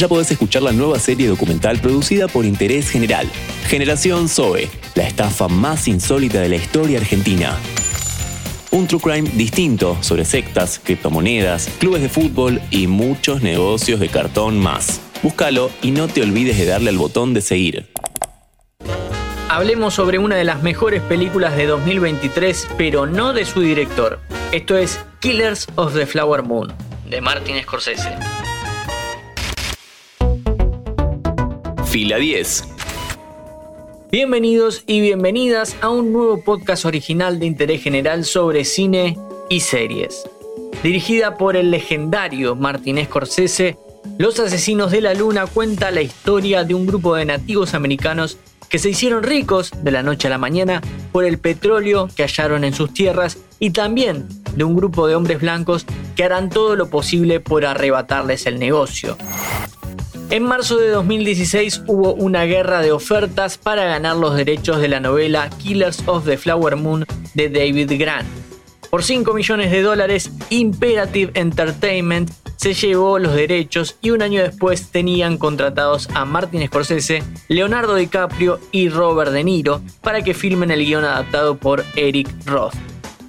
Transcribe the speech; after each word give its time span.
ya 0.00 0.08
podés 0.08 0.30
escuchar 0.30 0.62
la 0.62 0.72
nueva 0.72 0.98
serie 0.98 1.28
documental 1.28 1.78
producida 1.78 2.26
por 2.26 2.46
Interés 2.46 2.88
General, 2.88 3.28
Generación 3.66 4.30
Zoe, 4.30 4.70
la 4.94 5.06
estafa 5.06 5.46
más 5.46 5.88
insólita 5.88 6.40
de 6.40 6.48
la 6.48 6.56
historia 6.56 6.98
argentina. 6.98 7.54
Un 8.70 8.86
true 8.86 8.98
crime 8.98 9.30
distinto 9.34 9.98
sobre 10.00 10.24
sectas, 10.24 10.80
criptomonedas, 10.82 11.68
clubes 11.78 12.00
de 12.00 12.08
fútbol 12.08 12.62
y 12.70 12.86
muchos 12.86 13.42
negocios 13.42 14.00
de 14.00 14.08
cartón 14.08 14.58
más. 14.58 15.02
Búscalo 15.22 15.70
y 15.82 15.90
no 15.90 16.08
te 16.08 16.22
olvides 16.22 16.56
de 16.56 16.64
darle 16.64 16.88
al 16.88 16.96
botón 16.96 17.34
de 17.34 17.42
seguir. 17.42 17.90
Hablemos 19.50 19.92
sobre 19.92 20.18
una 20.18 20.36
de 20.36 20.44
las 20.44 20.62
mejores 20.62 21.02
películas 21.02 21.58
de 21.58 21.66
2023, 21.66 22.68
pero 22.78 23.04
no 23.04 23.34
de 23.34 23.44
su 23.44 23.60
director. 23.60 24.18
Esto 24.50 24.78
es 24.78 24.98
Killers 25.20 25.68
of 25.74 25.92
the 25.92 26.06
Flower 26.06 26.42
Moon, 26.42 26.72
de 27.06 27.20
Martin 27.20 27.60
Scorsese. 27.60 28.39
Fila 31.90 32.18
10. 32.18 32.64
Bienvenidos 34.12 34.84
y 34.86 35.00
bienvenidas 35.00 35.74
a 35.80 35.88
un 35.88 36.12
nuevo 36.12 36.40
podcast 36.40 36.84
original 36.84 37.40
de 37.40 37.46
interés 37.46 37.82
general 37.82 38.24
sobre 38.24 38.64
cine 38.64 39.18
y 39.48 39.58
series. 39.58 40.22
Dirigida 40.84 41.36
por 41.36 41.56
el 41.56 41.72
legendario 41.72 42.54
Martin 42.54 43.04
Scorsese, 43.04 43.76
Los 44.18 44.38
Asesinos 44.38 44.92
de 44.92 45.00
la 45.00 45.14
Luna 45.14 45.48
cuenta 45.48 45.90
la 45.90 46.00
historia 46.00 46.62
de 46.62 46.74
un 46.74 46.86
grupo 46.86 47.16
de 47.16 47.24
nativos 47.24 47.74
americanos 47.74 48.38
que 48.68 48.78
se 48.78 48.90
hicieron 48.90 49.24
ricos 49.24 49.72
de 49.82 49.90
la 49.90 50.04
noche 50.04 50.28
a 50.28 50.30
la 50.30 50.38
mañana 50.38 50.80
por 51.10 51.24
el 51.24 51.38
petróleo 51.38 52.08
que 52.14 52.22
hallaron 52.22 52.62
en 52.62 52.72
sus 52.72 52.94
tierras 52.94 53.36
y 53.58 53.70
también 53.70 54.28
de 54.54 54.62
un 54.62 54.76
grupo 54.76 55.08
de 55.08 55.16
hombres 55.16 55.40
blancos 55.40 55.86
que 56.14 56.22
harán 56.22 56.50
todo 56.50 56.76
lo 56.76 56.88
posible 56.88 57.40
por 57.40 57.66
arrebatarles 57.66 58.46
el 58.46 58.60
negocio. 58.60 59.16
En 60.30 60.44
marzo 60.44 60.76
de 60.76 60.90
2016 60.90 61.82
hubo 61.88 62.14
una 62.14 62.44
guerra 62.44 62.82
de 62.82 62.92
ofertas 62.92 63.58
para 63.58 63.82
ganar 63.86 64.14
los 64.14 64.36
derechos 64.36 64.80
de 64.80 64.86
la 64.86 65.00
novela 65.00 65.50
Killers 65.58 66.04
of 66.06 66.24
the 66.24 66.38
Flower 66.38 66.76
Moon 66.76 67.04
de 67.34 67.48
David 67.48 67.90
Grant. 67.98 68.28
Por 68.90 69.02
5 69.02 69.34
millones 69.34 69.72
de 69.72 69.82
dólares, 69.82 70.30
Imperative 70.50 71.32
Entertainment 71.34 72.30
se 72.54 72.74
llevó 72.74 73.18
los 73.18 73.34
derechos 73.34 73.96
y 74.00 74.10
un 74.10 74.22
año 74.22 74.40
después 74.40 74.92
tenían 74.92 75.36
contratados 75.36 76.08
a 76.14 76.24
Martin 76.24 76.64
Scorsese, 76.64 77.24
Leonardo 77.48 77.96
DiCaprio 77.96 78.60
y 78.70 78.88
Robert 78.88 79.32
De 79.32 79.42
Niro 79.42 79.82
para 80.00 80.22
que 80.22 80.34
filmen 80.34 80.70
el 80.70 80.84
guion 80.84 81.04
adaptado 81.04 81.56
por 81.56 81.84
Eric 81.96 82.28
Roth. 82.46 82.74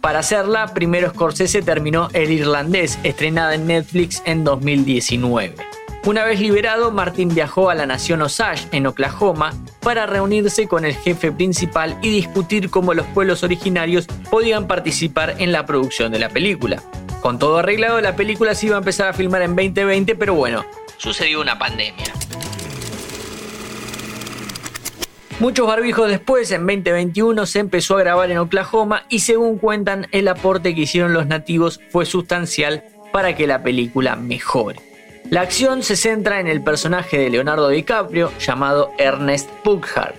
Para 0.00 0.18
hacerla, 0.18 0.74
primero 0.74 1.10
Scorsese 1.10 1.62
terminó 1.62 2.08
El 2.12 2.32
Irlandés, 2.32 2.98
estrenada 3.04 3.54
en 3.54 3.68
Netflix 3.68 4.20
en 4.26 4.42
2019. 4.42 5.77
Una 6.08 6.24
vez 6.24 6.40
liberado, 6.40 6.90
Martin 6.90 7.28
viajó 7.34 7.68
a 7.68 7.74
la 7.74 7.84
nación 7.84 8.22
Osage, 8.22 8.66
en 8.72 8.86
Oklahoma, 8.86 9.52
para 9.80 10.06
reunirse 10.06 10.66
con 10.66 10.86
el 10.86 10.94
jefe 10.94 11.32
principal 11.32 11.98
y 12.00 12.08
discutir 12.08 12.70
cómo 12.70 12.94
los 12.94 13.04
pueblos 13.08 13.42
originarios 13.42 14.06
podían 14.30 14.66
participar 14.66 15.34
en 15.36 15.52
la 15.52 15.66
producción 15.66 16.10
de 16.10 16.18
la 16.18 16.30
película. 16.30 16.82
Con 17.20 17.38
todo 17.38 17.58
arreglado, 17.58 18.00
la 18.00 18.16
película 18.16 18.54
se 18.54 18.68
iba 18.68 18.76
a 18.76 18.78
empezar 18.78 19.08
a 19.08 19.12
filmar 19.12 19.42
en 19.42 19.54
2020, 19.54 20.14
pero 20.14 20.32
bueno, 20.32 20.64
sucedió 20.96 21.42
una 21.42 21.58
pandemia. 21.58 22.06
Muchos 25.40 25.66
barbijos 25.66 26.08
después, 26.08 26.50
en 26.52 26.66
2021, 26.66 27.44
se 27.44 27.58
empezó 27.58 27.98
a 27.98 28.00
grabar 28.00 28.30
en 28.30 28.38
Oklahoma 28.38 29.04
y 29.10 29.18
según 29.18 29.58
cuentan, 29.58 30.06
el 30.12 30.28
aporte 30.28 30.74
que 30.74 30.80
hicieron 30.80 31.12
los 31.12 31.26
nativos 31.26 31.80
fue 31.90 32.06
sustancial 32.06 32.82
para 33.12 33.36
que 33.36 33.46
la 33.46 33.62
película 33.62 34.16
mejore. 34.16 34.87
La 35.30 35.42
acción 35.42 35.82
se 35.82 35.96
centra 35.96 36.40
en 36.40 36.46
el 36.46 36.62
personaje 36.62 37.18
de 37.18 37.30
Leonardo 37.30 37.68
DiCaprio 37.68 38.32
llamado 38.38 38.90
Ernest 38.98 39.50
Pughart. 39.62 40.16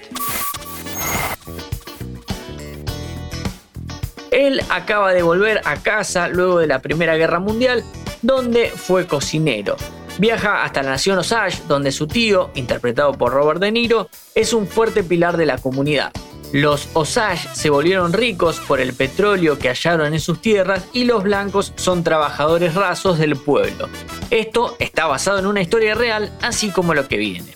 Él 4.31 4.61
acaba 4.69 5.13
de 5.13 5.23
volver 5.23 5.61
a 5.65 5.77
casa 5.77 6.27
luego 6.27 6.59
de 6.59 6.67
la 6.67 6.79
Primera 6.79 7.15
Guerra 7.17 7.39
Mundial, 7.39 7.83
donde 8.21 8.69
fue 8.69 9.07
cocinero. 9.07 9.75
Viaja 10.19 10.63
hasta 10.63 10.83
la 10.83 10.91
nación 10.91 11.17
Osage, 11.17 11.63
donde 11.67 11.91
su 11.91 12.05
tío, 12.05 12.51
interpretado 12.53 13.13
por 13.13 13.31
Robert 13.31 13.61
De 13.61 13.71
Niro, 13.71 14.09
es 14.35 14.53
un 14.53 14.67
fuerte 14.67 15.03
pilar 15.03 15.37
de 15.37 15.45
la 15.45 15.57
comunidad. 15.57 16.11
Los 16.51 16.89
Osage 16.93 17.47
se 17.53 17.69
volvieron 17.69 18.11
ricos 18.11 18.59
por 18.67 18.79
el 18.79 18.93
petróleo 18.93 19.59
que 19.59 19.69
hallaron 19.69 20.13
en 20.13 20.19
sus 20.19 20.41
tierras 20.41 20.85
y 20.93 21.05
los 21.05 21.23
blancos 21.23 21.73
son 21.75 22.03
trabajadores 22.03 22.75
rasos 22.75 23.17
del 23.19 23.35
pueblo. 23.35 23.87
Esto 24.29 24.75
está 24.79 25.07
basado 25.07 25.39
en 25.39 25.47
una 25.47 25.61
historia 25.61 25.95
real, 25.95 26.31
así 26.41 26.69
como 26.69 26.93
lo 26.93 27.07
que 27.07 27.17
viene. 27.17 27.55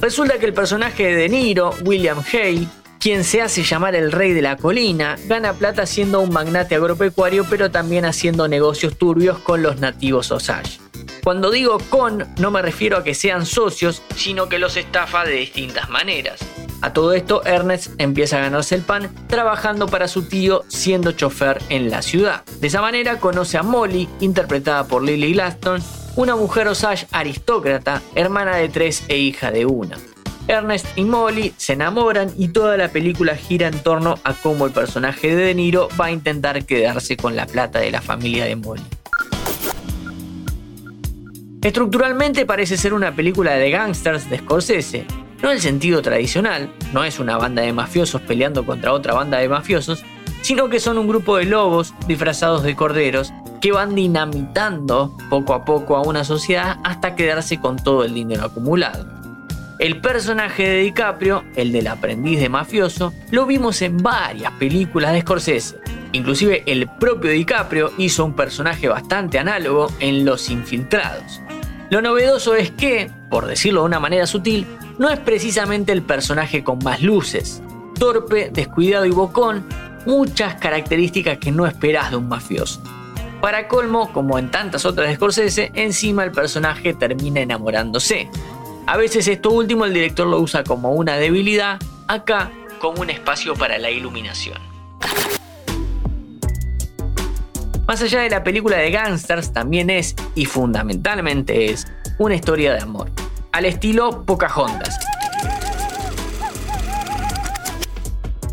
Resulta 0.00 0.38
que 0.38 0.46
el 0.46 0.54
personaje 0.54 1.04
de 1.04 1.14
De 1.14 1.28
Niro, 1.28 1.74
William 1.84 2.22
Hay, 2.32 2.68
quien 2.98 3.24
se 3.24 3.42
hace 3.42 3.62
llamar 3.62 3.94
el 3.94 4.12
rey 4.12 4.32
de 4.32 4.42
la 4.42 4.56
colina, 4.56 5.16
gana 5.26 5.52
plata 5.52 5.86
siendo 5.86 6.20
un 6.20 6.32
magnate 6.32 6.74
agropecuario, 6.74 7.44
pero 7.48 7.70
también 7.70 8.04
haciendo 8.04 8.48
negocios 8.48 8.96
turbios 8.96 9.38
con 9.38 9.62
los 9.62 9.78
nativos 9.78 10.30
Osage. 10.30 10.80
Cuando 11.22 11.50
digo 11.50 11.78
con, 11.90 12.26
no 12.38 12.50
me 12.50 12.62
refiero 12.62 12.96
a 12.96 13.04
que 13.04 13.14
sean 13.14 13.46
socios, 13.46 14.02
sino 14.14 14.48
que 14.48 14.58
los 14.58 14.76
estafa 14.76 15.24
de 15.24 15.34
distintas 15.34 15.88
maneras. 15.90 16.40
A 16.82 16.92
todo 16.92 17.12
esto, 17.14 17.44
Ernest 17.44 17.92
empieza 17.98 18.36
a 18.36 18.40
ganarse 18.40 18.74
el 18.74 18.82
pan 18.82 19.10
trabajando 19.28 19.86
para 19.86 20.08
su 20.08 20.28
tío 20.28 20.64
siendo 20.68 21.12
chofer 21.12 21.62
en 21.68 21.90
la 21.90 22.02
ciudad. 22.02 22.44
De 22.60 22.66
esa 22.66 22.80
manera 22.80 23.18
conoce 23.18 23.58
a 23.58 23.62
Molly, 23.62 24.08
interpretada 24.20 24.86
por 24.86 25.02
Lily 25.02 25.32
Glaston, 25.32 25.82
una 26.16 26.36
mujer 26.36 26.68
Osage 26.68 27.06
aristócrata, 27.12 28.02
hermana 28.14 28.56
de 28.56 28.68
tres 28.68 29.04
e 29.08 29.18
hija 29.18 29.50
de 29.50 29.66
una. 29.66 29.96
Ernest 30.48 30.86
y 30.96 31.04
Molly 31.04 31.54
se 31.56 31.72
enamoran 31.72 32.32
y 32.36 32.48
toda 32.48 32.76
la 32.76 32.88
película 32.88 33.34
gira 33.34 33.66
en 33.66 33.80
torno 33.80 34.16
a 34.22 34.32
cómo 34.34 34.66
el 34.66 34.72
personaje 34.72 35.34
de 35.34 35.46
De 35.46 35.54
Niro 35.54 35.88
va 36.00 36.06
a 36.06 36.10
intentar 36.12 36.64
quedarse 36.64 37.16
con 37.16 37.34
la 37.34 37.46
plata 37.46 37.80
de 37.80 37.90
la 37.90 38.00
familia 38.00 38.44
de 38.44 38.54
Molly. 38.54 38.82
Estructuralmente 41.62 42.46
parece 42.46 42.76
ser 42.76 42.94
una 42.94 43.12
película 43.16 43.54
de 43.54 43.70
gangsters 43.70 44.30
de 44.30 44.38
Scorsese, 44.38 45.04
no 45.42 45.50
en 45.50 45.56
el 45.56 45.60
sentido 45.60 46.02
tradicional, 46.02 46.70
no 46.92 47.04
es 47.04 47.18
una 47.18 47.36
banda 47.36 47.62
de 47.62 47.72
mafiosos 47.72 48.22
peleando 48.22 48.64
contra 48.64 48.92
otra 48.92 49.14
banda 49.14 49.38
de 49.38 49.48
mafiosos, 49.48 50.04
sino 50.42 50.68
que 50.68 50.80
son 50.80 50.98
un 50.98 51.08
grupo 51.08 51.36
de 51.36 51.44
lobos 51.44 51.92
disfrazados 52.06 52.62
de 52.62 52.76
corderos 52.76 53.32
que 53.60 53.72
van 53.72 53.94
dinamitando 53.94 55.16
poco 55.28 55.54
a 55.54 55.64
poco 55.64 55.96
a 55.96 56.02
una 56.02 56.24
sociedad 56.24 56.78
hasta 56.84 57.14
quedarse 57.14 57.58
con 57.58 57.76
todo 57.76 58.04
el 58.04 58.14
dinero 58.14 58.44
acumulado. 58.44 59.06
El 59.78 60.00
personaje 60.00 60.66
de 60.66 60.82
DiCaprio, 60.82 61.44
el 61.54 61.70
del 61.70 61.88
aprendiz 61.88 62.40
de 62.40 62.48
mafioso, 62.48 63.12
lo 63.30 63.44
vimos 63.44 63.82
en 63.82 63.98
varias 63.98 64.52
películas 64.52 65.12
de 65.12 65.20
Scorsese. 65.20 65.76
Inclusive 66.12 66.62
el 66.66 66.88
propio 66.88 67.30
DiCaprio 67.30 67.92
hizo 67.98 68.24
un 68.24 68.34
personaje 68.34 68.88
bastante 68.88 69.38
análogo 69.38 69.92
en 70.00 70.24
Los 70.24 70.48
Infiltrados. 70.48 71.42
Lo 71.90 72.00
novedoso 72.00 72.54
es 72.54 72.70
que, 72.70 73.10
por 73.30 73.46
decirlo 73.46 73.80
de 73.80 73.86
una 73.86 74.00
manera 74.00 74.26
sutil, 74.26 74.66
no 74.98 75.10
es 75.10 75.18
precisamente 75.18 75.92
el 75.92 76.02
personaje 76.02 76.64
con 76.64 76.78
más 76.78 77.02
luces. 77.02 77.62
Torpe, 77.98 78.50
descuidado 78.50 79.04
y 79.04 79.10
bocón, 79.10 79.66
muchas 80.06 80.54
características 80.56 81.38
que 81.38 81.52
no 81.52 81.66
esperás 81.66 82.10
de 82.10 82.16
un 82.16 82.28
mafioso. 82.28 82.82
Para 83.40 83.68
colmo, 83.68 84.12
como 84.12 84.38
en 84.38 84.50
tantas 84.50 84.84
otras 84.86 85.08
de 85.08 85.16
Scorsese, 85.16 85.70
encima 85.74 86.24
el 86.24 86.32
personaje 86.32 86.94
termina 86.94 87.40
enamorándose. 87.40 88.28
A 88.86 88.96
veces 88.96 89.28
esto 89.28 89.50
último 89.50 89.84
el 89.84 89.92
director 89.92 90.26
lo 90.26 90.40
usa 90.40 90.64
como 90.64 90.92
una 90.92 91.16
debilidad, 91.16 91.78
acá 92.08 92.50
como 92.78 93.02
un 93.02 93.10
espacio 93.10 93.54
para 93.54 93.78
la 93.78 93.90
iluminación. 93.90 94.58
Más 97.86 98.02
allá 98.02 98.22
de 98.22 98.30
la 98.30 98.42
película 98.42 98.78
de 98.78 98.90
gangsters, 98.90 99.52
también 99.52 99.90
es, 99.90 100.16
y 100.34 100.46
fundamentalmente 100.46 101.66
es, 101.66 101.86
una 102.18 102.34
historia 102.34 102.72
de 102.72 102.80
amor 102.80 103.10
al 103.56 103.64
estilo 103.64 104.26
Pocahontas. 104.26 104.98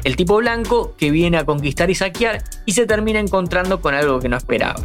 El 0.05 0.15
tipo 0.15 0.37
blanco 0.37 0.95
que 0.97 1.11
viene 1.11 1.37
a 1.37 1.43
conquistar 1.43 1.89
y 1.89 1.95
saquear 1.95 2.41
y 2.65 2.71
se 2.71 2.85
termina 2.85 3.19
encontrando 3.19 3.81
con 3.81 3.95
algo 3.95 4.19
que 4.19 4.29
no 4.29 4.37
esperaba. 4.37 4.81